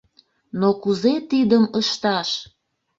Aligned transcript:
Но 0.59 0.69
кузе 0.81 1.13
тидым 1.29 1.65
ышташ? 1.79 2.29